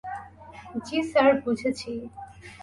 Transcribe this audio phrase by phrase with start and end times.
[0.85, 1.91] জ্বি, স্যার, বুঝেছি।